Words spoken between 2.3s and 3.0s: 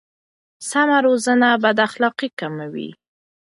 کموي.